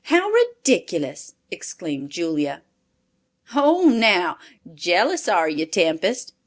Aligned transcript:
"How 0.05 0.27
ridiculous!" 0.31 1.35
exclaimed 1.51 2.09
Julia. 2.09 2.63
"Ho 3.49 3.83
now, 3.83 4.39
jealous, 4.73 5.27
are 5.27 5.47
you, 5.47 5.67
Tempest?" 5.67 6.33